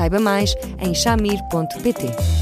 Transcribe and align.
Saiba 0.00 0.18
mais 0.18 0.54
em 0.78 0.94
chamir.pt. 0.94 2.40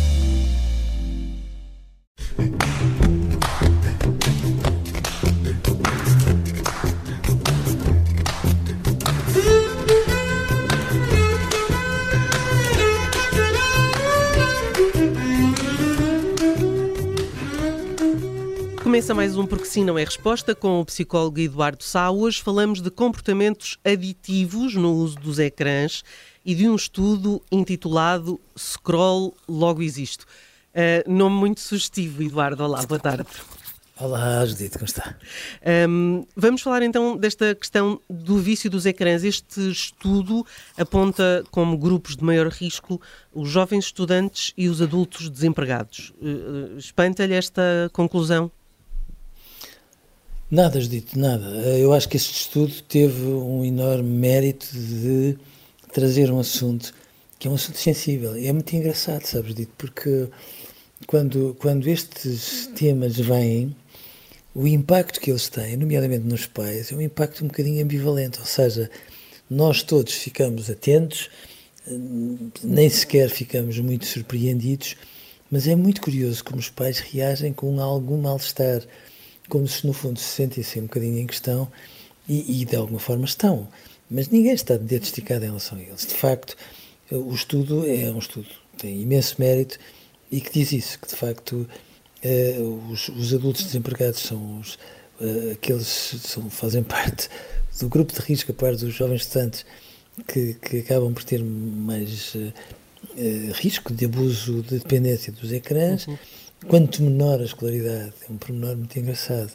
Começa 18.85 19.15
mais 19.15 19.37
um 19.37 19.47
Porque 19.47 19.65
Sim 19.65 19.85
Não 19.85 19.99
é 19.99 20.05
Resposta 20.05 20.55
com 20.55 20.81
o 20.81 20.85
psicólogo 20.85 21.41
Eduardo 21.41 21.83
Sá. 21.83 22.11
Hoje 22.11 22.41
falamos 22.41 22.81
de 22.81 22.91
comportamentos 22.91 23.79
aditivos 23.85 24.75
no 24.77 24.93
uso 24.93 25.17
dos 25.17 25.39
ecrãs 25.41 26.03
e 26.49 26.55
de 26.55 26.67
um 26.67 26.75
estudo 26.75 27.43
intitulado 27.53 28.41
Scroll 28.59 29.37
Logo 29.47 29.83
Existo. 29.83 30.25
Uh, 30.73 31.13
nome 31.13 31.37
muito 31.37 31.61
sugestivo, 31.61 32.23
Eduardo. 32.23 32.65
Olá, 32.65 32.87
boa 32.87 32.99
tarde. 32.99 33.29
Olá, 34.01 34.47
Judite, 34.47 34.79
como 34.79 34.87
está? 34.87 35.15
Um, 35.87 36.25
vamos 36.35 36.63
falar 36.63 36.81
então 36.81 37.19
desta 37.19 37.55
questão 37.55 38.01
do 38.09 38.39
vício 38.39 38.71
dos 38.71 38.87
ecrãs. 38.87 39.25
Este 39.25 39.71
estudo 39.71 40.47
aponta 40.79 41.45
como 41.51 41.77
grupos 41.77 42.17
de 42.17 42.25
maior 42.25 42.49
risco 42.49 42.99
os 43.35 43.51
jovens 43.51 43.85
estudantes 43.85 44.55
e 44.57 44.71
os 44.71 44.81
adultos 44.81 45.29
desempregados. 45.29 46.15
Uh, 46.19 46.79
Espanta-lhe 46.79 47.35
esta 47.35 47.91
conclusão? 47.93 48.51
Nada, 50.51 50.81
Judite, 50.81 51.19
nada. 51.19 51.45
Eu 51.77 51.93
acho 51.93 52.09
que 52.09 52.17
este 52.17 52.33
estudo 52.33 52.73
teve 52.89 53.27
um 53.27 53.63
enorme 53.67 54.09
mérito 54.09 54.67
de 54.73 55.37
trazer 55.93 56.31
um 56.31 56.39
assunto 56.39 56.95
que 57.39 57.47
é 57.47 57.51
um 57.51 57.55
assunto 57.55 57.79
sensível. 57.79 58.35
É 58.35 58.53
muito 58.53 58.75
engraçado, 58.75 59.25
sabes, 59.25 59.55
Dito, 59.55 59.73
porque 59.79 60.29
quando, 61.07 61.57
quando 61.61 61.89
estes 61.89 62.69
temas 62.75 63.17
vêm, 63.17 63.75
o 64.55 64.67
impacto 64.67 65.21
que 65.21 65.31
eles 65.31 65.49
têm, 65.49 65.77
nomeadamente 65.77 66.25
nos 66.25 66.47
pais, 66.47 66.91
é 66.91 66.97
um 66.97 67.01
impacto 67.01 67.45
um 67.45 67.49
bocadinho 67.49 67.85
ambivalente, 67.85 68.41
ou 68.41 68.47
seja, 68.47 68.91
nós 69.49 69.83
todos 69.83 70.15
ficamos 70.15 70.69
atentos, 70.69 71.31
nem 72.63 72.91
sequer 72.91 73.31
ficamos 73.31 73.79
muito 73.79 74.05
surpreendidos, 74.05 74.97
mas 75.51 75.67
é 75.67 75.77
muito 75.77 76.01
curioso 76.01 76.45
como 76.45 76.59
os 76.59 76.69
pais 76.69 76.99
reagem 76.99 77.53
com 77.53 77.81
algum 77.81 78.21
mal-estar, 78.21 78.83
como 79.49 79.67
se 79.67 79.87
no 79.87 79.93
fundo 79.93 80.19
se 80.19 80.27
sentissem 80.27 80.83
um 80.83 80.87
bocadinho 80.87 81.19
em 81.19 81.27
questão 81.27 81.71
e, 82.29 82.61
e 82.61 82.65
de 82.65 82.77
alguma 82.77 82.99
forma 82.99 83.25
estão. 83.25 83.69
Mas 84.11 84.29
ninguém 84.29 84.53
está 84.53 84.77
diagnosticado 84.77 85.45
em 85.45 85.49
relação 85.49 85.79
a 85.79 85.83
eles. 85.83 86.07
De 86.07 86.15
facto, 86.15 86.57
o 87.11 87.33
estudo 87.33 87.87
é 87.87 88.11
um 88.11 88.19
estudo 88.19 88.47
que 88.47 88.83
tem 88.83 89.03
imenso 89.03 89.37
mérito 89.39 89.79
e 90.31 90.41
que 90.41 90.53
diz 90.53 90.73
isso, 90.73 90.99
que 90.99 91.09
de 91.09 91.17
facto 91.17 91.69
eh, 92.23 92.59
os, 92.91 93.09
os, 93.09 93.33
adultos 93.33 93.65
desempregados 93.65 94.21
são 94.21 94.61
os, 94.61 94.79
eh, 95.21 95.53
aqueles 95.53 95.87
são, 95.87 96.51
fazem 96.51 96.83
parte 96.83 97.29
do 97.81 97.89
grupo 97.89 98.13
de 98.13 98.21
risco, 98.21 98.51
a 98.53 98.55
parte 98.55 98.85
dos 98.85 98.95
jovens 98.95 99.23
estudantes 99.23 99.65
que, 100.27 100.55
que 100.55 100.79
acabam 100.79 101.13
por 101.15 101.25
ter 101.25 101.43
mais 101.43 102.35
eh, 103.17 103.53
risco 103.55 103.93
de 103.93 104.05
abuso 104.05 104.63
de 104.63 104.79
dependência 104.79 105.33
dos 105.33 105.53
ecrãs. 105.53 106.07
Uhum. 106.07 106.19
Quanto 106.67 107.03
menor 107.03 107.41
a 107.41 107.45
escolaridade, 107.45 108.13
é 108.29 108.33
um 108.33 108.37
pormenor 108.37 108.77
muito 108.77 108.99
engraçado, 108.99 109.53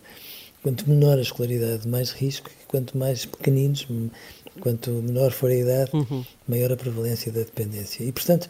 quanto 0.63 0.89
menor 0.89 1.17
a 1.17 1.21
escolaridade, 1.21 1.87
mais 1.87 2.11
risco, 2.11 2.49
quanto 2.67 2.97
mais 2.97 3.25
pequeninos, 3.25 3.85
quanto 4.61 4.89
menor 4.89 5.31
for 5.31 5.51
a 5.51 5.55
idade, 5.55 5.91
uhum. 5.93 6.25
maior 6.47 6.71
a 6.71 6.77
prevalência 6.77 7.31
da 7.31 7.41
dependência. 7.41 8.03
E, 8.03 8.11
portanto, 8.11 8.49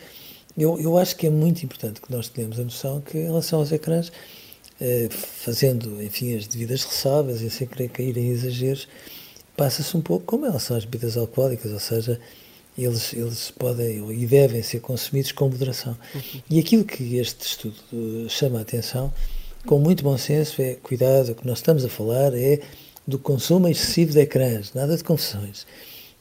eu, 0.57 0.79
eu 0.79 0.97
acho 0.97 1.16
que 1.16 1.25
é 1.25 1.29
muito 1.29 1.63
importante 1.63 2.00
que 2.00 2.12
nós 2.12 2.29
tenhamos 2.29 2.59
a 2.59 2.63
noção 2.63 3.01
que, 3.01 3.18
em 3.18 3.25
relação 3.25 3.59
aos 3.59 3.72
ecrãs, 3.72 4.12
eh, 4.79 5.09
fazendo, 5.09 6.01
enfim, 6.01 6.35
as 6.35 6.46
devidas 6.46 6.84
ressalvas 6.84 7.41
e 7.41 7.50
sem 7.50 7.66
querer 7.66 7.90
cair 7.90 8.16
em 8.18 8.30
exageros, 8.30 8.88
passa-se 9.57 9.95
um 9.97 10.01
pouco 10.01 10.25
como 10.25 10.45
em 10.45 10.50
relação 10.50 10.78
às 10.78 10.85
bebidas 10.85 11.18
alcoólicas, 11.18 11.72
ou 11.72 11.80
seja, 11.80 12.19
eles, 12.78 13.13
eles 13.13 13.51
podem 13.51 14.12
e 14.12 14.25
devem 14.25 14.62
ser 14.62 14.80
consumidos 14.80 15.31
com 15.31 15.50
moderação. 15.50 15.97
Uhum. 16.13 16.41
E 16.50 16.59
aquilo 16.59 16.84
que 16.84 17.18
este 17.18 17.45
estudo 17.45 17.75
eh, 17.91 18.30
chama 18.30 18.59
a 18.59 18.62
atenção, 18.62 19.12
com 19.66 19.79
muito 19.79 20.03
bom 20.03 20.18
senso, 20.18 20.62
é 20.62 20.75
cuidado, 20.75 21.31
o 21.31 21.35
que 21.35 21.47
nós 21.47 21.59
estamos 21.59 21.85
a 21.85 21.90
falar 21.90 22.34
é 22.34 22.59
do 23.07 23.18
consumo 23.18 23.68
excessivo 23.68 24.12
de 24.12 24.19
ecrãs, 24.19 24.74
nada 24.74 24.96
de 24.96 25.03
confusões. 25.03 25.66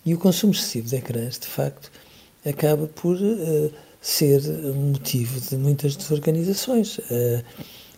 E 0.04 0.14
o 0.14 0.18
consumo 0.18 0.52
excessivo 0.52 0.88
de 0.88 0.96
ecrãs, 0.96 1.38
de 1.38 1.46
facto, 1.46 1.90
acaba 2.44 2.86
por 2.86 3.16
uh, 3.16 3.72
ser 4.00 4.40
motivo 4.74 5.40
de 5.40 5.56
muitas 5.56 5.96
desorganizações. 5.96 6.98
Uh, 6.98 7.42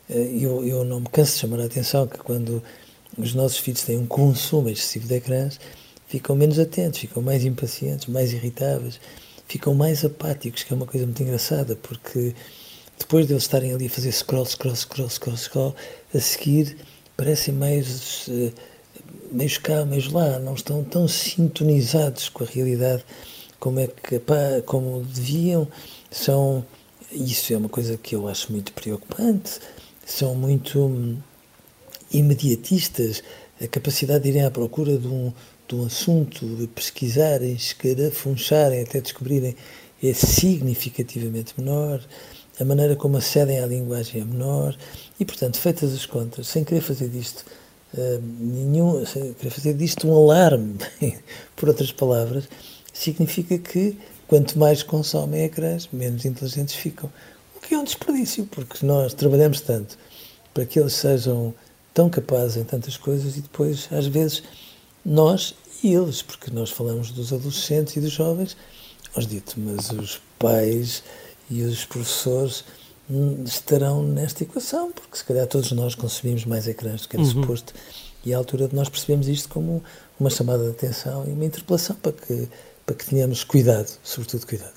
uh, 0.09 0.13
eu, 0.13 0.67
eu 0.67 0.85
não 0.85 1.01
me 1.01 1.09
canso 1.09 1.35
de 1.35 1.39
chamar 1.41 1.61
a 1.61 1.65
atenção 1.65 2.07
que 2.07 2.19
quando 2.19 2.63
os 3.17 3.35
nossos 3.35 3.59
filhos 3.59 3.83
têm 3.83 3.99
um 3.99 4.07
consumo 4.07 4.69
excessivo 4.69 5.07
de 5.07 5.15
ecrãs, 5.15 5.59
ficam 6.07 6.37
menos 6.37 6.59
atentos, 6.59 7.01
ficam 7.01 7.23
mais 7.23 7.45
impacientes, 7.45 8.07
mais 8.07 8.33
irritáveis, 8.33 9.01
ficam 9.47 9.75
mais 9.75 10.05
apáticos, 10.05 10.63
que 10.63 10.73
é 10.73 10.77
uma 10.77 10.87
coisa 10.87 11.07
muito 11.07 11.23
engraçada, 11.23 11.77
porque 11.77 12.35
depois 12.99 13.27
de 13.27 13.33
eles 13.33 13.45
estarem 13.45 13.73
ali 13.73 13.87
a 13.87 13.91
fazer 13.91 14.13
scroll, 14.13 14.47
scroll, 14.47 14.77
scroll, 14.77 15.11
scroll, 15.11 15.37
scroll, 15.37 15.77
a 16.15 16.21
seguir 16.21 16.77
parecem 17.17 17.55
mais 17.55 18.29
meios 19.31 19.59
cá, 19.59 19.85
meios 19.85 20.11
lá, 20.11 20.39
não 20.39 20.55
estão 20.55 20.83
tão 20.85 21.07
sintonizados 21.09 22.29
com 22.29 22.45
a 22.45 22.47
realidade 22.47 23.05
como 23.59 23.81
é 23.81 23.87
que 23.87 24.21
como 24.67 25.03
deviam. 25.05 25.67
São 26.11 26.65
isso 27.11 27.53
é 27.53 27.57
uma 27.57 27.69
coisa 27.69 27.97
que 27.97 28.15
eu 28.15 28.29
acho 28.29 28.53
muito 28.53 28.73
preocupante. 28.73 29.61
São 30.05 30.35
muito 30.35 30.81
hum, 30.81 31.17
imediatistas, 32.13 33.23
a 33.61 33.67
capacidade 33.67 34.25
de 34.25 34.31
irem 34.31 34.45
à 34.45 34.51
procura 34.51 34.99
de 34.99 35.07
um, 35.07 35.33
de 35.69 35.75
um 35.77 35.87
assunto, 35.87 36.45
de 36.45 36.67
pesquisarem, 36.67 37.53
escarafuncharem 37.55 38.83
até 38.83 39.01
descobrirem 39.01 39.57
é 40.03 40.13
significativamente 40.13 41.55
menor, 41.57 42.01
a 42.59 42.65
maneira 42.65 42.95
como 42.95 43.17
acedem 43.17 43.59
à 43.61 43.67
linguagem 43.67 44.21
é 44.21 44.25
menor 44.25 44.77
e, 45.19 45.25
portanto, 45.25 45.59
feitas 45.59 45.93
as 45.93 46.07
contas, 46.07 46.47
sem 46.47 46.65
querer 46.65 46.81
fazer 46.81 47.09
disto 47.09 47.45
uh, 47.95 48.23
nenhum, 48.39 49.05
querer 49.39 49.51
fazer 49.51 49.75
disto 49.75 50.09
um 50.09 50.15
alarme, 50.15 50.77
por 51.57 51.69
outras 51.69 51.93
palavras, 51.93 52.45
significa 52.93 53.59
que 53.59 53.97
quanto 54.29 54.59
mais 54.59 54.83
consomem 54.83 55.45
ecrãs, 55.45 55.89
menos 55.93 56.25
inteligentes 56.25 56.75
ficam. 56.75 57.13
O 57.57 57.61
que 57.61 57.75
é 57.75 57.79
um 57.79 57.85
desperdício, 57.85 58.47
porque 58.47 58.85
nós 58.85 59.15
trabalhamos 59.15 59.61
tanto 59.61 59.99
para 60.53 60.65
que 60.65 60.79
eles 60.79 60.95
sejam 60.95 61.55
tão 61.93 62.09
capazes 62.09 62.57
em 62.57 62.65
tantas 62.65 62.97
coisas 62.97 63.37
e 63.37 63.41
depois, 63.41 63.89
às 63.91 64.07
vezes, 64.07 64.43
nós 65.05 65.55
e 65.83 65.93
eles, 65.93 66.23
porque 66.23 66.51
nós 66.51 66.71
falamos 66.71 67.11
dos 67.11 67.33
adolescentes 67.33 67.97
e 67.97 68.01
dos 68.01 68.13
jovens, 68.13 68.57
nós 69.15 69.27
dito, 69.27 69.55
mas 69.59 69.91
os 69.91 70.21
pais 70.39 71.03
e 71.51 71.63
os 71.63 71.85
professores 71.85 72.65
estarão 73.45 74.03
nesta 74.03 74.45
equação, 74.45 74.91
porque 74.91 75.17
se 75.17 75.25
calhar 75.25 75.47
todos 75.47 75.71
nós 75.73 75.95
consumimos 75.95 76.45
mais 76.45 76.67
ecrãs 76.67 77.03
do 77.03 77.09
que 77.09 77.17
era 77.17 77.25
uhum. 77.25 77.31
suposto, 77.31 77.75
e 78.25 78.33
a 78.33 78.39
altura 78.39 78.69
de 78.69 78.75
nós 78.75 78.89
percebemos 78.89 79.29
isto 79.29 79.49
como 79.49 79.83
uma 80.19 80.31
chamada 80.31 80.65
de 80.65 80.71
atenção 80.71 81.25
e 81.29 81.33
uma 81.33 81.45
interpelação 81.45 81.97
para 81.97 82.13
que, 82.13 82.49
para 82.87 82.95
que 82.95 83.05
tenhamos 83.05 83.45
cuidado, 83.45 83.91
sobretudo 84.03 84.47
cuidado. 84.47 84.73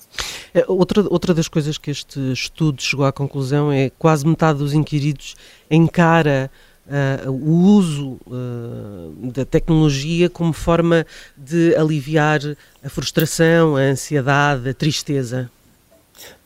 É, 0.52 0.64
outra, 0.68 1.02
outra 1.08 1.32
das 1.32 1.48
coisas 1.48 1.78
que 1.78 1.90
este 1.90 2.32
estudo 2.32 2.82
chegou 2.82 3.06
à 3.06 3.12
conclusão 3.12 3.72
é 3.72 3.90
que 3.90 3.96
quase 3.98 4.26
metade 4.26 4.58
dos 4.58 4.72
inquiridos 4.72 5.34
encara 5.70 6.50
Uh, 6.88 7.30
o 7.30 7.76
uso 7.76 8.18
uh, 8.26 9.30
da 9.30 9.44
tecnologia 9.44 10.30
como 10.30 10.54
forma 10.54 11.06
de 11.36 11.76
aliviar 11.76 12.40
a 12.82 12.88
frustração, 12.88 13.76
a 13.76 13.80
ansiedade, 13.80 14.70
a 14.70 14.72
tristeza. 14.72 15.50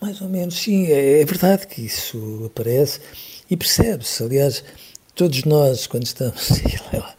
Mais 0.00 0.20
ou 0.20 0.28
menos, 0.28 0.54
sim. 0.54 0.86
É, 0.86 1.20
é 1.20 1.24
verdade 1.24 1.66
que 1.66 1.82
isso 1.82 2.44
aparece 2.46 3.00
e 3.50 3.56
percebe-se. 3.56 4.22
Aliás, 4.22 4.64
todos 5.14 5.44
nós, 5.44 5.86
quando 5.86 6.04
estamos 6.04 6.50
lá, 6.92 7.14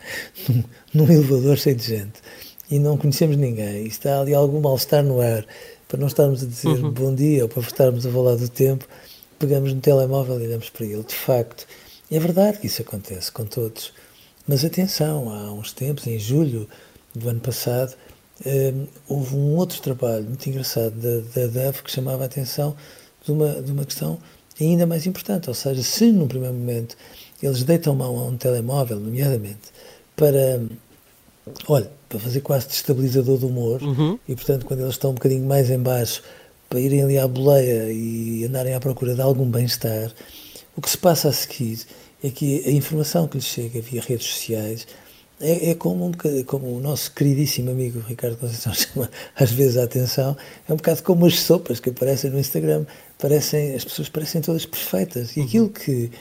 num, 0.49 0.63
num 0.93 1.11
elevador 1.11 1.57
cheio 1.57 1.75
de 1.75 1.83
gente 1.83 2.21
e 2.69 2.79
não 2.79 2.97
conhecemos 2.97 3.37
ninguém, 3.37 3.83
e 3.83 3.87
está 3.87 4.19
ali 4.19 4.33
algum 4.33 4.59
mal-estar 4.59 5.03
no 5.03 5.21
ar, 5.21 5.45
para 5.87 5.99
não 5.99 6.07
estarmos 6.07 6.41
a 6.41 6.47
dizer 6.47 6.69
uhum. 6.69 6.91
bom 6.91 7.13
dia 7.13 7.43
ou 7.43 7.49
para 7.49 7.61
estarmos 7.61 8.05
a 8.05 8.11
falar 8.11 8.35
do 8.35 8.49
tempo, 8.49 8.87
pegamos 9.37 9.71
no 9.73 9.79
telemóvel 9.79 10.39
e 10.39 10.47
olhamos 10.47 10.69
para 10.69 10.85
ele. 10.85 11.03
De 11.03 11.13
facto, 11.13 11.67
é 12.09 12.19
verdade 12.19 12.57
que 12.57 12.67
isso 12.67 12.81
acontece 12.81 13.31
com 13.31 13.45
todos. 13.45 13.93
Mas 14.47 14.65
atenção, 14.65 15.29
há 15.29 15.53
uns 15.53 15.71
tempos, 15.71 16.07
em 16.07 16.17
julho 16.17 16.67
do 17.13 17.29
ano 17.29 17.39
passado, 17.39 17.95
um, 18.45 18.87
houve 19.07 19.35
um 19.35 19.55
outro 19.55 19.81
trabalho 19.81 20.25
muito 20.25 20.47
engraçado 20.49 20.93
da, 20.95 21.41
da 21.41 21.47
DAF 21.47 21.83
que 21.83 21.91
chamava 21.91 22.23
a 22.23 22.25
atenção 22.25 22.75
de 23.23 23.31
uma, 23.31 23.61
de 23.61 23.71
uma 23.71 23.85
questão 23.85 24.19
ainda 24.59 24.85
mais 24.85 25.05
importante. 25.05 25.49
Ou 25.49 25.55
seja, 25.55 25.81
se 25.83 26.11
num 26.11 26.27
primeiro 26.27 26.55
momento 26.55 26.97
eles 27.41 27.63
deitam 27.63 27.95
mão 27.95 28.17
a 28.19 28.25
um 28.25 28.37
telemóvel, 28.37 28.99
nomeadamente, 28.99 29.71
para, 30.15 30.61
olha, 31.67 31.91
para 32.07 32.19
fazer 32.19 32.41
quase 32.41 32.67
destabilizador 32.67 33.37
do 33.37 33.47
humor, 33.47 33.81
uhum. 33.81 34.17
e 34.27 34.35
portanto, 34.35 34.65
quando 34.65 34.79
eles 34.79 34.93
estão 34.93 35.11
um 35.11 35.15
bocadinho 35.15 35.45
mais 35.45 35.69
em 35.69 35.79
baixo, 35.79 36.23
para 36.69 36.79
irem 36.79 37.03
ali 37.03 37.17
à 37.17 37.27
boleia 37.27 37.91
e 37.91 38.45
andarem 38.45 38.73
à 38.73 38.79
procura 38.79 39.13
de 39.13 39.21
algum 39.21 39.45
bem-estar, 39.45 40.11
o 40.75 40.81
que 40.81 40.89
se 40.89 40.97
passa 40.97 41.29
a 41.29 41.33
seguir 41.33 41.81
é 42.23 42.29
que 42.29 42.63
a 42.65 42.71
informação 42.71 43.27
que 43.27 43.37
lhes 43.37 43.45
chega 43.45 43.81
via 43.81 44.01
redes 44.01 44.27
sociais 44.27 44.87
é, 45.43 45.71
é 45.71 45.75
como, 45.75 46.05
um 46.05 46.11
como 46.45 46.75
o 46.75 46.79
nosso 46.79 47.11
queridíssimo 47.11 47.69
amigo 47.69 47.99
Ricardo 47.99 48.37
Conceição 48.37 48.73
chama 48.73 49.09
às 49.35 49.51
vezes 49.51 49.77
a 49.77 49.83
atenção, 49.83 50.35
é 50.67 50.73
um 50.73 50.77
bocado 50.77 51.03
como 51.03 51.25
as 51.25 51.39
sopas 51.39 51.79
que 51.79 51.89
aparecem 51.89 52.31
no 52.31 52.39
Instagram, 52.39 52.85
parecem, 53.19 53.75
as 53.75 53.83
pessoas 53.83 54.09
parecem 54.09 54.41
todas 54.41 54.65
perfeitas. 54.65 55.35
E 55.35 55.41
uhum. 55.41 55.45
aquilo 55.45 55.69
que 55.69 56.11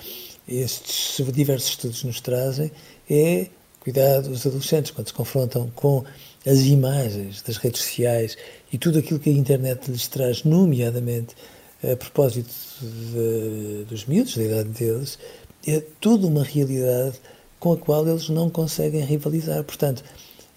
estes 0.46 1.24
diversos 1.32 1.70
estudos 1.70 2.02
nos 2.04 2.20
trazem 2.20 2.70
é 3.08 3.46
cuidado 3.80 4.30
os 4.30 4.46
adolescentes 4.46 4.90
quando 4.90 5.06
se 5.08 5.14
confrontam 5.14 5.70
com 5.74 6.04
as 6.44 6.60
imagens 6.60 7.42
das 7.42 7.56
redes 7.56 7.80
sociais 7.80 8.36
e 8.72 8.78
tudo 8.78 8.98
aquilo 8.98 9.20
que 9.20 9.30
a 9.30 9.32
internet 9.32 9.90
lhes 9.90 10.08
traz, 10.08 10.42
nomeadamente 10.42 11.34
a 11.82 11.96
propósito 11.96 12.52
de, 12.80 13.84
dos 13.88 14.06
miúdos, 14.06 14.36
da 14.36 14.44
idade 14.44 14.68
deles, 14.70 15.18
é 15.66 15.80
toda 16.00 16.26
uma 16.26 16.42
realidade 16.42 17.16
com 17.62 17.74
a 17.74 17.76
qual 17.76 18.08
eles 18.08 18.28
não 18.28 18.50
conseguem 18.50 19.04
rivalizar. 19.04 19.62
Portanto, 19.62 20.02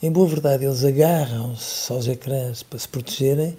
em 0.02 0.12
boa 0.12 0.28
verdade, 0.28 0.66
eles 0.66 0.84
agarram-se 0.84 1.94
aos 1.94 2.08
ecrãs 2.08 2.64
para 2.64 2.80
se 2.80 2.88
protegerem 2.88 3.56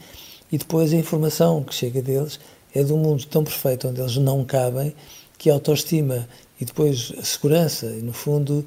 e 0.51 0.59
depois 0.59 0.93
a 0.93 0.97
informação 0.97 1.63
que 1.63 1.73
chega 1.73 2.03
deles 2.03 2.41
é 2.75 2.83
de 2.83 2.93
um 2.93 2.97
mundo 2.97 3.25
tão 3.27 3.45
perfeito 3.45 3.87
onde 3.87 4.01
eles 4.01 4.17
não 4.17 4.45
cabem 4.45 4.93
que 5.39 5.49
a 5.49 5.53
autoestima 5.55 6.29
e 6.61 6.65
depois 6.65 7.13
a 7.17 7.23
segurança 7.23 7.87
e, 7.87 8.03
no 8.03 8.13
fundo, 8.13 8.67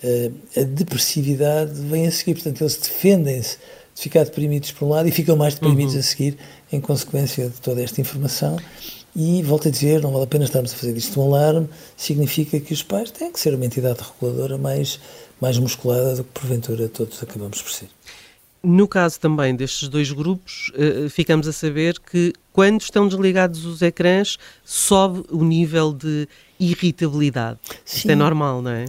eh, 0.00 0.30
a 0.56 0.62
depressividade 0.62 1.72
vem 1.80 2.06
a 2.06 2.12
seguir. 2.12 2.34
Portanto, 2.34 2.60
eles 2.60 2.76
defendem-se 2.76 3.58
de 3.96 4.00
ficar 4.00 4.22
deprimidos 4.22 4.70
por 4.70 4.84
um 4.84 4.90
lado 4.90 5.08
e 5.08 5.10
ficam 5.10 5.34
mais 5.34 5.54
deprimidos 5.54 5.94
uhum. 5.94 6.00
a 6.00 6.02
seguir 6.04 6.38
em 6.70 6.80
consequência 6.80 7.48
de 7.48 7.60
toda 7.60 7.82
esta 7.82 8.00
informação. 8.00 8.56
E 9.14 9.42
volto 9.42 9.68
a 9.68 9.70
dizer, 9.70 10.00
não 10.00 10.12
vale 10.12 10.24
a 10.24 10.26
pena 10.26 10.44
estarmos 10.44 10.72
a 10.72 10.76
fazer 10.76 10.96
isto 10.96 11.20
um 11.20 11.34
alarme, 11.34 11.68
significa 11.96 12.60
que 12.60 12.72
os 12.72 12.82
pais 12.82 13.10
têm 13.10 13.32
que 13.32 13.40
ser 13.40 13.54
uma 13.54 13.66
entidade 13.66 13.98
reguladora 14.00 14.56
mais, 14.56 15.00
mais 15.40 15.58
musculada 15.58 16.16
do 16.16 16.24
que 16.24 16.30
porventura 16.30 16.88
todos 16.88 17.22
acabamos 17.22 17.60
por 17.60 17.72
ser. 17.72 17.88
No 18.62 18.86
caso 18.86 19.18
também 19.18 19.56
destes 19.56 19.88
dois 19.88 20.12
grupos, 20.12 20.70
eh, 20.76 21.08
ficamos 21.08 21.48
a 21.48 21.52
saber 21.52 21.98
que 21.98 22.32
quando 22.52 22.82
estão 22.82 23.08
desligados 23.08 23.64
os 23.64 23.80
ecrãs, 23.80 24.36
sobe 24.64 25.24
o 25.30 25.42
nível 25.42 25.94
de 25.94 26.28
irritabilidade. 26.58 27.58
Sim. 27.84 27.96
Isto 27.96 28.10
é 28.10 28.14
normal, 28.14 28.60
não 28.60 28.70
é? 28.70 28.84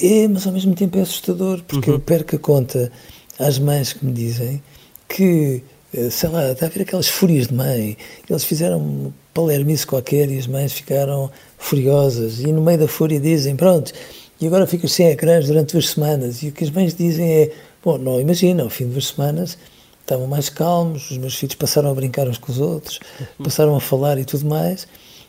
É, 0.00 0.28
mas 0.28 0.46
ao 0.46 0.52
mesmo 0.52 0.76
tempo 0.76 0.96
é 0.96 1.00
assustador, 1.00 1.60
porque 1.66 1.90
uhum. 1.90 1.96
eu 1.96 2.00
perco 2.00 2.36
a 2.36 2.38
conta 2.38 2.92
às 3.36 3.58
mães 3.58 3.92
que 3.92 4.04
me 4.04 4.12
dizem 4.12 4.62
que, 5.08 5.62
sei 6.10 6.28
lá, 6.28 6.52
está 6.52 6.66
a 6.66 6.68
ver 6.68 6.82
aquelas 6.82 7.08
fúrias 7.08 7.48
de 7.48 7.54
mãe. 7.54 7.96
Eles 8.28 8.44
fizeram 8.44 8.78
um 8.78 9.12
palermice 9.34 9.86
qualquer 9.86 10.30
e 10.30 10.38
as 10.38 10.46
mães 10.46 10.72
ficaram 10.72 11.30
furiosas 11.58 12.40
e 12.40 12.52
no 12.52 12.62
meio 12.62 12.78
da 12.78 12.88
fúria 12.88 13.18
dizem, 13.18 13.56
pronto, 13.56 13.92
e 14.40 14.46
agora 14.46 14.66
ficas 14.66 14.92
sem 14.92 15.08
ecrãs 15.08 15.46
durante 15.46 15.72
duas 15.72 15.90
semanas. 15.90 16.42
E 16.42 16.48
o 16.48 16.52
que 16.52 16.64
as 16.64 16.70
mães 16.70 16.94
dizem 16.94 17.30
é, 17.30 17.52
bom, 17.84 17.98
não 17.98 18.20
imagina, 18.20 18.62
ao 18.62 18.70
fim 18.70 18.86
de 18.86 18.92
duas 18.92 19.08
semanas 19.08 19.58
estavam 20.00 20.26
mais 20.26 20.48
calmos, 20.48 21.10
os 21.10 21.18
meus 21.18 21.36
filhos 21.36 21.54
passaram 21.54 21.90
a 21.90 21.94
brincar 21.94 22.26
uns 22.26 22.38
com 22.38 22.50
os 22.50 22.58
outros, 22.58 22.98
uhum. 23.20 23.44
passaram 23.44 23.76
a 23.76 23.80
falar 23.80 24.18
e 24.18 24.24
tudo 24.24 24.44
mais, 24.44 24.88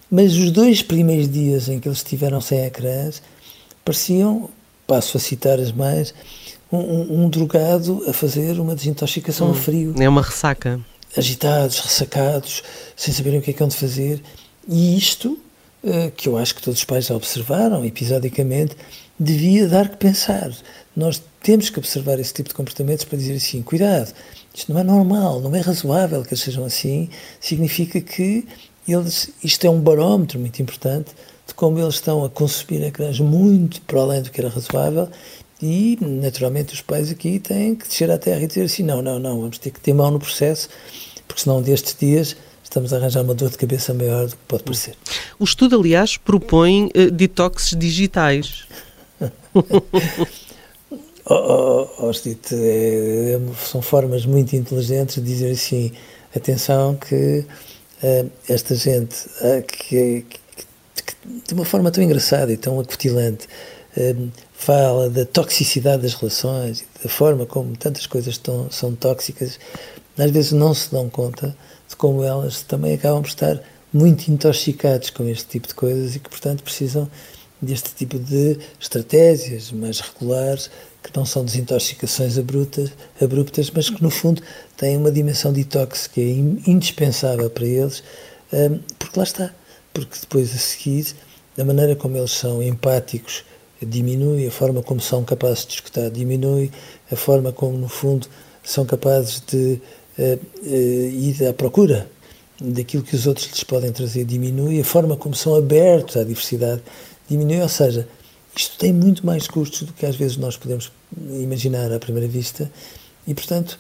mas 0.09 0.33
os 0.33 0.49
dois 0.49 0.81
primeiros 0.81 1.29
dias 1.29 1.69
em 1.69 1.79
que 1.79 1.87
eles 1.87 1.99
estiveram 1.99 2.41
sem 2.41 2.65
ecrãs 2.65 3.21
pareciam, 3.85 4.49
passo 4.87 5.17
a 5.17 5.19
citar 5.19 5.59
as 5.59 5.71
mães, 5.71 6.13
um, 6.71 6.77
um, 6.77 7.23
um 7.23 7.29
drogado 7.29 8.03
a 8.07 8.13
fazer 8.13 8.59
uma 8.59 8.75
desintoxicação 8.75 9.47
hum, 9.47 9.51
a 9.51 9.55
frio. 9.55 9.95
É 9.99 10.07
uma 10.07 10.21
ressaca. 10.21 10.79
Agitados, 11.15 11.79
ressacados, 11.79 12.63
sem 12.95 13.13
saberem 13.13 13.39
o 13.39 13.41
que 13.41 13.51
é 13.51 13.53
que 13.53 13.61
hão 13.61 13.67
de 13.67 13.75
fazer. 13.75 14.21
E 14.67 14.97
isto, 14.97 15.37
uh, 15.83 16.11
que 16.15 16.29
eu 16.29 16.37
acho 16.37 16.55
que 16.55 16.61
todos 16.61 16.79
os 16.79 16.85
pais 16.85 17.07
já 17.07 17.15
observaram 17.15 17.83
episodicamente, 17.83 18.77
devia 19.19 19.67
dar 19.67 19.89
que 19.89 19.97
pensar. 19.97 20.51
Nós 20.95 21.21
temos 21.43 21.69
que 21.69 21.79
observar 21.79 22.19
esse 22.19 22.33
tipo 22.33 22.49
de 22.49 22.55
comportamentos 22.55 23.03
para 23.03 23.17
dizer 23.17 23.35
assim: 23.35 23.61
cuidado, 23.61 24.13
isto 24.53 24.71
não 24.71 24.79
é 24.79 24.83
normal, 24.83 25.41
não 25.41 25.53
é 25.55 25.59
razoável 25.59 26.23
que 26.23 26.29
eles 26.29 26.43
sejam 26.43 26.63
assim. 26.63 27.09
Significa 27.39 27.99
que 27.99 28.47
eles, 28.87 29.29
isto 29.43 29.65
é 29.65 29.69
um 29.69 29.79
barómetro 29.79 30.39
muito 30.39 30.61
importante 30.61 31.11
de 31.47 31.53
como 31.53 31.79
eles 31.79 31.95
estão 31.95 32.23
a 32.23 32.29
consumir 32.29 32.83
ecrãs 32.83 33.19
muito 33.19 33.81
para 33.81 33.99
além 34.01 34.21
do 34.21 34.31
que 34.31 34.39
era 34.39 34.49
razoável 34.49 35.09
e, 35.61 35.97
naturalmente, 36.01 36.73
os 36.73 36.81
pais 36.81 37.11
aqui 37.11 37.39
têm 37.39 37.75
que 37.75 37.87
descer 37.87 38.09
à 38.09 38.17
terra 38.17 38.41
e 38.41 38.47
dizer 38.47 38.63
assim, 38.63 38.83
não, 38.83 39.01
não, 39.01 39.19
não, 39.19 39.41
vamos 39.41 39.59
ter 39.59 39.69
que 39.69 39.79
ter 39.79 39.93
mão 39.93 40.09
no 40.09 40.19
processo, 40.19 40.67
porque 41.27 41.43
senão 41.43 41.61
destes 41.61 41.95
dias 41.97 42.35
estamos 42.63 42.93
a 42.93 42.97
arranjar 42.97 43.21
uma 43.21 43.35
dor 43.35 43.49
de 43.49 43.57
cabeça 43.57 43.93
maior 43.93 44.25
do 44.25 44.31
que 44.31 44.43
pode 44.47 44.63
parecer. 44.63 44.95
O 45.37 45.43
estudo, 45.43 45.79
aliás, 45.79 46.17
propõe 46.17 46.85
uh, 46.95 47.11
detoxes 47.11 47.77
digitais. 47.77 48.65
oh, 49.53 49.63
oh, 51.25 51.87
oh 51.99 52.11
é, 52.11 53.33
é, 53.33 53.39
são 53.63 53.81
formas 53.81 54.25
muito 54.25 54.55
inteligentes 54.55 55.15
de 55.15 55.21
dizer 55.21 55.51
assim, 55.51 55.91
atenção 56.35 56.95
que 56.95 57.45
uh, 58.03 58.31
esta 58.49 58.73
gente 58.73 59.15
uh, 59.41 59.61
que, 59.67 60.25
que 60.25 60.39
de 61.45 61.53
uma 61.53 61.65
forma 61.65 61.91
tão 61.91 62.03
engraçada 62.03 62.51
e 62.51 62.57
tão 62.57 62.79
acutilante, 62.79 63.47
fala 64.61 65.09
da 65.09 65.25
toxicidade 65.25 66.03
das 66.03 66.13
relações, 66.13 66.83
da 67.03 67.09
forma 67.09 67.47
como 67.47 67.75
tantas 67.75 68.05
coisas 68.05 68.37
tão, 68.37 68.69
são 68.69 68.93
tóxicas, 68.93 69.59
às 70.15 70.29
vezes 70.29 70.51
não 70.51 70.71
se 70.71 70.91
dão 70.91 71.09
conta 71.09 71.55
de 71.89 71.95
como 71.95 72.23
elas 72.23 72.61
também 72.61 72.93
acabam 72.93 73.23
por 73.23 73.29
estar 73.29 73.59
muito 73.91 74.27
intoxicados 74.27 75.09
com 75.09 75.27
este 75.27 75.47
tipo 75.47 75.67
de 75.67 75.73
coisas 75.73 76.15
e 76.15 76.19
que, 76.19 76.29
portanto, 76.29 76.61
precisam 76.61 77.09
deste 77.59 77.89
tipo 77.95 78.19
de 78.19 78.59
estratégias 78.79 79.71
mais 79.71 79.99
regulares, 79.99 80.69
que 81.01 81.09
não 81.17 81.25
são 81.25 81.43
desintoxicações 81.43 82.37
abruptas, 82.37 82.91
abruptas 83.19 83.71
mas 83.71 83.89
que, 83.89 84.01
no 84.01 84.11
fundo, 84.11 84.43
têm 84.77 84.95
uma 84.95 85.11
dimensão 85.11 85.51
detox 85.51 86.05
que 86.05 86.21
é 86.21 86.69
indispensável 86.69 87.49
para 87.49 87.65
eles, 87.65 88.03
um, 88.53 88.77
porque 88.99 89.17
lá 89.17 89.23
está 89.23 89.51
porque 89.91 90.19
depois 90.21 90.53
a 90.53 90.57
seguir 90.59 91.15
a 91.57 91.63
maneira 91.63 91.95
como 91.95 92.15
eles 92.15 92.31
são 92.31 92.61
empáticos 92.61 93.43
diminui, 93.81 94.47
a 94.47 94.51
forma 94.51 94.81
como 94.81 95.01
são 95.01 95.23
capazes 95.23 95.65
de 95.65 95.73
escutar 95.75 96.09
diminui, 96.09 96.71
a 97.11 97.15
forma 97.15 97.51
como 97.51 97.77
no 97.77 97.89
fundo 97.89 98.27
são 98.63 98.85
capazes 98.85 99.41
de 99.47 99.81
uh, 100.17 100.39
uh, 100.63 100.69
ir 100.69 101.47
à 101.47 101.53
procura 101.53 102.09
daquilo 102.59 103.03
que 103.03 103.15
os 103.15 103.25
outros 103.25 103.47
lhes 103.47 103.63
podem 103.63 103.91
trazer. 103.91 104.23
Diminui, 104.23 104.79
a 104.79 104.83
forma 104.83 105.17
como 105.17 105.35
são 105.35 105.55
abertos 105.55 106.17
à 106.17 106.23
diversidade 106.23 106.81
diminui, 107.27 107.61
ou 107.61 107.69
seja, 107.69 108.07
isto 108.55 108.77
tem 108.77 108.93
muito 108.93 109.25
mais 109.25 109.47
custos 109.47 109.83
do 109.83 109.93
que 109.93 110.05
às 110.05 110.15
vezes 110.15 110.37
nós 110.37 110.57
podemos 110.57 110.91
imaginar 111.39 111.91
à 111.91 111.99
primeira 111.99 112.27
vista 112.27 112.69
e 113.25 113.33
portanto 113.33 113.79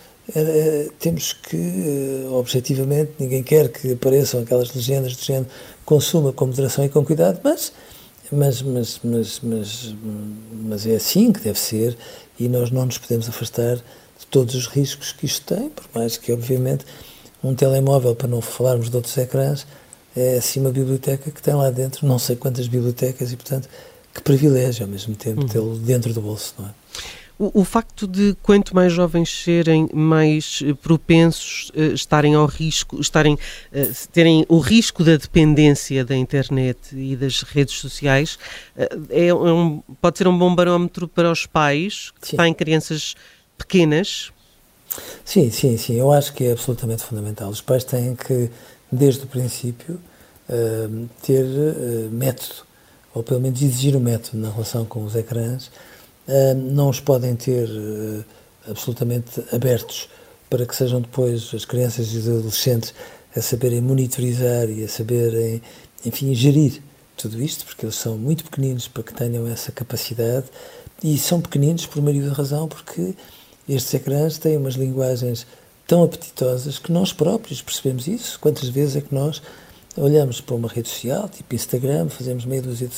temos 0.99 1.33
que, 1.33 1.57
eh, 1.57 2.29
objetivamente, 2.29 3.13
ninguém 3.19 3.43
quer 3.43 3.69
que 3.69 3.93
apareçam 3.93 4.41
aquelas 4.41 4.73
legendas 4.73 5.15
do 5.15 5.23
género 5.23 5.47
consuma 5.85 6.31
com 6.31 6.45
moderação 6.45 6.85
e 6.85 6.89
com 6.89 7.03
cuidado, 7.03 7.39
mas, 7.43 7.73
mas, 8.31 8.61
mas, 8.61 8.99
mas, 9.03 9.39
mas, 9.41 9.95
mas 10.63 10.87
é 10.87 10.95
assim 10.95 11.33
que 11.33 11.41
deve 11.41 11.59
ser 11.59 11.97
e 12.39 12.47
nós 12.47 12.71
não 12.71 12.85
nos 12.85 12.97
podemos 12.97 13.27
afastar 13.27 13.75
de 13.75 14.25
todos 14.29 14.55
os 14.55 14.67
riscos 14.67 15.11
que 15.11 15.25
isto 15.25 15.53
tem, 15.53 15.69
por 15.69 15.85
mais 15.93 16.17
que, 16.17 16.31
obviamente, 16.31 16.85
um 17.43 17.53
telemóvel, 17.53 18.15
para 18.15 18.27
não 18.27 18.41
falarmos 18.41 18.89
de 18.89 18.95
outros 18.95 19.17
ecrãs, 19.17 19.65
é 20.15 20.37
assim 20.37 20.59
uma 20.59 20.71
biblioteca 20.71 21.29
que 21.29 21.41
tem 21.41 21.53
lá 21.53 21.69
dentro 21.69 22.07
não 22.07 22.19
sei 22.19 22.35
quantas 22.35 22.67
bibliotecas 22.67 23.31
e, 23.31 23.35
portanto, 23.35 23.67
que 24.13 24.21
privilégio 24.21 24.85
ao 24.85 24.91
mesmo 24.91 25.15
tempo 25.15 25.41
uhum. 25.41 25.47
tê-lo 25.47 25.77
dentro 25.77 26.13
do 26.13 26.21
bolso, 26.21 26.53
não 26.59 26.67
é? 26.67 26.71
O, 27.37 27.61
o, 27.61 27.63
facto 27.63 28.07
de 28.07 28.35
quanto 28.43 28.75
mais 28.75 28.93
jovens 28.93 29.43
serem, 29.43 29.89
mais 29.93 30.59
eh, 30.63 30.73
propensos 30.73 31.71
uh, 31.75 31.93
estarem 31.93 32.35
ao 32.35 32.45
risco, 32.45 33.01
estarem, 33.01 33.33
uh, 33.33 34.07
terem 34.11 34.45
o 34.47 34.59
risco 34.59 35.03
da 35.03 35.17
dependência 35.17 36.05
da 36.05 36.15
internet 36.15 36.77
e 36.93 37.15
das 37.15 37.41
redes 37.41 37.75
sociais, 37.75 38.37
uh, 38.77 39.07
é 39.09 39.33
um, 39.33 39.81
pode 39.99 40.19
ser 40.19 40.27
um 40.27 40.37
bom 40.37 40.53
barómetro 40.53 41.07
para 41.07 41.31
os 41.31 41.45
pais 41.45 42.11
que 42.21 42.29
Sim. 42.29 42.37
têm 42.37 42.53
crianças 42.53 43.15
pequenas. 43.57 44.31
Sim, 45.25 45.49
sim, 45.49 45.77
sim. 45.77 45.95
Eu 45.95 46.11
acho 46.11 46.33
que 46.33 46.43
é 46.43 46.51
absolutamente 46.51 47.03
fundamental. 47.03 47.49
Os 47.49 47.61
pais 47.61 47.83
têm 47.83 48.15
que, 48.15 48.51
desde 48.91 49.23
o 49.23 49.27
princípio, 49.27 49.99
ter 51.21 51.45
método, 52.11 52.65
ou 53.13 53.23
pelo 53.23 53.39
menos 53.39 53.61
exigir 53.61 53.95
o 53.95 53.99
um 53.99 54.01
método 54.01 54.37
na 54.37 54.51
relação 54.51 54.83
com 54.83 55.05
os 55.05 55.15
ecrãs. 55.15 55.71
Não 56.73 56.89
os 56.89 56.99
podem 56.99 57.35
ter 57.35 57.67
absolutamente 58.67 59.43
abertos 59.51 60.07
para 60.49 60.65
que 60.65 60.75
sejam 60.75 61.01
depois 61.01 61.51
as 61.53 61.65
crianças 61.65 62.13
e 62.13 62.17
os 62.17 62.27
adolescentes 62.27 62.93
a 63.35 63.41
saberem 63.41 63.81
monitorizar 63.81 64.69
e 64.69 64.83
a 64.83 64.87
saberem, 64.87 65.61
enfim, 66.05 66.33
gerir 66.35 66.81
tudo 67.15 67.41
isto, 67.41 67.65
porque 67.65 67.85
eles 67.85 67.95
são 67.95 68.17
muito 68.17 68.43
pequeninos 68.43 68.87
para 68.87 69.03
que 69.03 69.13
tenham 69.13 69.47
essa 69.47 69.71
capacidade 69.71 70.47
e 71.03 71.17
são 71.17 71.39
pequeninos 71.39 71.85
por 71.85 72.01
meio 72.01 72.27
da 72.27 72.33
razão 72.33 72.67
porque 72.67 73.15
estes 73.67 73.93
ecrãs 73.93 74.37
têm 74.37 74.57
umas 74.57 74.75
linguagens 74.75 75.45
tão 75.87 76.03
apetitosas 76.03 76.79
que 76.79 76.91
nós 76.91 77.13
próprios 77.13 77.61
percebemos 77.61 78.07
isso. 78.07 78.39
Quantas 78.39 78.69
vezes 78.69 78.95
é 78.97 79.01
que 79.01 79.13
nós 79.13 79.41
olhamos 79.95 80.41
para 80.41 80.55
uma 80.55 80.67
rede 80.67 80.89
social, 80.89 81.29
tipo 81.29 81.55
Instagram, 81.55 82.09
fazemos 82.09 82.45
meia 82.45 82.61
dúzia 82.61 82.87
de, 82.87 82.95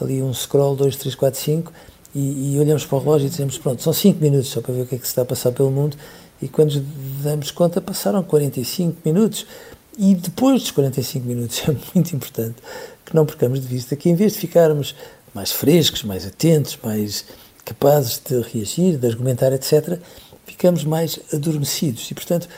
ali 0.00 0.22
um 0.22 0.34
scroll 0.34 0.76
2, 0.76 0.96
3, 0.96 1.14
4, 1.14 1.40
5 1.40 1.72
e, 2.14 2.54
e, 2.54 2.58
olhamos 2.58 2.86
para 2.86 2.96
o 2.96 3.00
relógio 3.00 3.26
e 3.26 3.30
dizemos, 3.30 3.58
pronto, 3.58 3.82
são 3.82 3.92
5 3.92 4.22
minutos 4.22 4.48
só 4.48 4.60
para 4.60 4.72
ver 4.72 4.82
o 4.82 4.86
que 4.86 4.94
é 4.94 4.98
que 4.98 5.04
se 5.04 5.10
está 5.10 5.22
a 5.22 5.24
passar 5.24 5.52
pelo 5.52 5.70
mundo 5.70 5.96
e 6.40 6.48
quando 6.48 6.80
damos 7.22 7.50
conta 7.50 7.80
passaram 7.80 8.22
45 8.22 8.98
minutos. 9.04 9.46
E 9.96 10.14
depois 10.14 10.62
dos 10.62 10.70
45 10.72 11.26
minutos 11.26 11.62
é 11.68 11.74
muito 11.94 12.14
importante 12.14 12.56
que 13.04 13.14
não 13.14 13.24
percamos 13.24 13.60
de 13.60 13.66
vista 13.66 13.96
que 13.96 14.08
em 14.08 14.14
vez 14.14 14.34
de 14.34 14.38
ficarmos 14.38 14.94
mais 15.32 15.50
frescos, 15.52 16.02
mais 16.04 16.26
atentos, 16.26 16.78
mais 16.82 17.24
capazes 17.64 18.20
de 18.24 18.40
reagir, 18.40 18.98
de 18.98 19.06
argumentar, 19.06 19.52
etc., 19.52 19.98
ficamos 20.46 20.84
mais 20.84 21.18
adormecidos. 21.32 22.10
E, 22.10 22.14
portanto, 22.14 22.48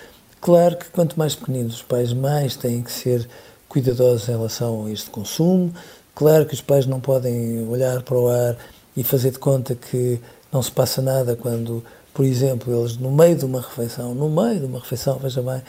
claro 0.41 0.77
que 0.77 0.87
quanto 0.91 1.19
mais 1.19 1.35
pequeninos 1.35 1.77
os 1.77 1.83
pais, 1.83 2.13
mais 2.13 2.57
têm 2.57 2.83
que 2.83 2.93
ser 2.93 3.27
cuidadosos 3.69 4.29
em 4.29 4.33
relação 4.33 4.87
a 4.87 4.91
este 4.91 5.11
consumo. 5.11 5.73
Claro 6.15 6.47
que 6.47 6.55
os 6.55 6.61
pais 6.61 6.87
não 6.87 7.01
podem 7.01 7.67
olhar 7.69 8.03
para 8.03 8.19
o 8.19 8.29
ar 8.29 8.57
e 8.97 9.05
fazer 9.05 9.31
de 9.31 9.39
conta 9.39 9.75
que 9.75 10.21
não 10.53 10.63
se 10.63 10.71
passa 10.71 11.03
nada 11.03 11.37
quando, 11.37 11.85
por 12.15 12.25
exemplo, 12.25 12.75
eles 12.75 12.97
no 12.97 13.11
meio 13.11 13.37
de 13.37 13.45
uma 13.45 13.61
refeição, 13.61 14.15
no 14.15 14.29
meio 14.29 14.61
de 14.61 14.67
uma 14.67 14.79
refeição, 14.79 15.19
veja 15.19 15.43
bem, 15.43 15.63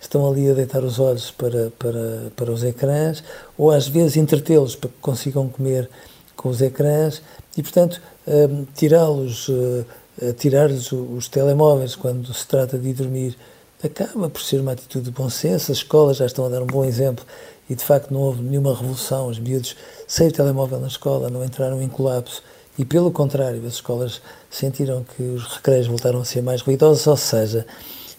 estão 0.00 0.28
ali 0.30 0.50
a 0.50 0.54
deitar 0.54 0.84
os 0.84 0.98
olhos 0.98 1.30
para, 1.30 1.70
para, 1.78 2.32
para 2.36 2.52
os 2.52 2.62
ecrãs, 2.62 3.24
ou 3.56 3.70
às 3.70 3.88
vezes 3.88 4.16
entretê-los 4.16 4.76
para 4.76 4.90
que 4.90 4.96
consigam 5.00 5.48
comer 5.48 5.88
com 6.36 6.50
os 6.50 6.60
ecrãs, 6.60 7.22
e 7.56 7.62
portanto 7.62 8.00
um, 8.26 8.66
tirá-los, 8.74 9.48
uh, 9.48 9.84
tirar-lhes 10.36 10.92
os 10.92 11.28
telemóveis 11.28 11.96
quando 11.96 12.32
se 12.34 12.46
trata 12.46 12.78
de 12.78 12.88
ir 12.88 12.94
dormir 12.94 13.36
acaba 13.86 14.30
por 14.30 14.40
ser 14.40 14.60
uma 14.60 14.72
atitude 14.72 15.06
de 15.06 15.10
bom 15.10 15.28
senso. 15.28 15.70
As 15.70 15.78
escolas 15.78 16.16
já 16.16 16.26
estão 16.26 16.46
a 16.46 16.48
dar 16.48 16.62
um 16.62 16.66
bom 16.66 16.84
exemplo 16.84 17.24
e 17.68 17.74
de 17.74 17.84
facto 17.84 18.12
não 18.12 18.20
houve 18.20 18.42
nenhuma 18.42 18.74
revolução. 18.74 19.28
Os 19.28 19.38
miúdos 19.38 19.76
sem 20.06 20.28
o 20.28 20.32
telemóvel 20.32 20.80
na 20.80 20.86
escola 20.86 21.28
não 21.28 21.44
entraram 21.44 21.80
em 21.82 21.88
colapso 21.88 22.42
e 22.78 22.84
pelo 22.84 23.10
contrário, 23.10 23.64
as 23.66 23.74
escolas 23.74 24.20
sentiram 24.50 25.04
que 25.16 25.22
os 25.22 25.44
recreios 25.44 25.86
voltaram 25.86 26.20
a 26.20 26.24
ser 26.24 26.42
mais 26.42 26.60
ruidosos, 26.60 27.06
ou 27.06 27.16
seja, 27.16 27.66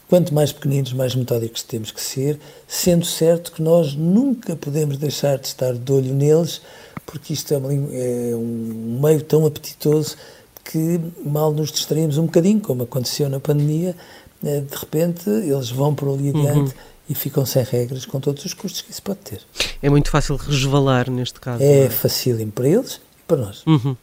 quanto 0.07 0.33
mais 0.33 0.51
pequeninos, 0.51 0.93
mais 0.93 1.13
metódicos 1.13 1.62
temos 1.63 1.91
que 1.91 2.01
ser, 2.01 2.39
sendo 2.67 3.05
certo 3.05 3.51
que 3.51 3.62
nós 3.62 3.95
nunca 3.95 4.55
podemos 4.55 4.97
deixar 4.97 5.38
de 5.38 5.47
estar 5.47 5.74
de 5.74 5.91
olho 5.91 6.13
neles, 6.13 6.62
porque 7.05 7.33
isto 7.33 7.53
é, 7.53 7.57
é 7.57 8.35
um 8.35 9.00
meio 9.01 9.21
tão 9.21 9.45
apetitoso 9.45 10.15
que 10.63 11.00
mal 11.24 11.51
nos 11.51 11.71
distraímos 11.71 12.17
um 12.17 12.25
bocadinho, 12.25 12.59
como 12.62 12.83
aconteceu 12.83 13.29
na 13.29 13.39
pandemia, 13.39 13.95
né, 14.41 14.62
de 14.62 14.75
repente 14.75 15.29
eles 15.29 15.69
vão 15.69 15.93
por 15.93 16.09
ali 16.13 16.29
adiante 16.29 16.71
uhum. 16.71 16.79
e 17.09 17.15
ficam 17.15 17.45
sem 17.45 17.63
regras 17.63 18.05
com 18.05 18.19
todos 18.19 18.45
os 18.45 18.53
custos 18.53 18.81
que 18.81 18.91
isso 18.91 19.01
pode 19.01 19.19
ter. 19.19 19.41
É 19.81 19.89
muito 19.89 20.09
fácil 20.09 20.38
resvalar 20.38 21.09
neste 21.12 21.39
caso. 21.39 21.62
É, 21.62 21.85
é? 21.85 21.89
facílimo 21.89 22.51
para 22.51 22.67
eles 22.67 23.00
para 23.27 23.38
nós. 23.38 23.65
Uhum. 23.65 23.96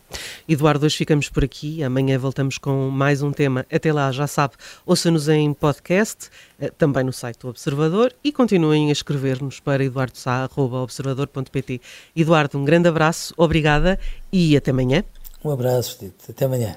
Eduardo, 0.48 0.86
hoje 0.86 0.96
ficamos 0.96 1.28
por 1.28 1.44
aqui. 1.44 1.82
Amanhã 1.82 2.18
voltamos 2.18 2.58
com 2.58 2.90
mais 2.90 3.22
um 3.22 3.32
tema. 3.32 3.64
Até 3.72 3.92
lá, 3.92 4.10
já 4.12 4.26
sabe, 4.26 4.54
ouça-nos 4.84 5.28
em 5.28 5.52
podcast, 5.52 6.28
eh, 6.60 6.70
também 6.76 7.04
no 7.04 7.12
site 7.12 7.38
do 7.38 7.48
Observador 7.48 8.12
e 8.22 8.32
continuem 8.32 8.88
a 8.88 8.92
escrever-nos 8.92 9.60
para 9.60 9.84
eduardosá.observador.pt. 9.84 11.80
Eduardo, 12.16 12.58
um 12.58 12.64
grande 12.64 12.88
abraço, 12.88 13.32
obrigada 13.36 13.98
e 14.32 14.56
até 14.56 14.70
amanhã. 14.70 15.04
Um 15.44 15.50
abraço, 15.50 15.98
Dito. 16.00 16.30
Até 16.30 16.44
amanhã. 16.44 16.76